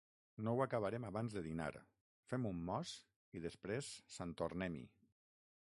[0.45, 1.67] No ho acabarem abans de dinar.
[2.31, 2.95] Fem un mos
[3.41, 4.85] i després sant tornem-hi!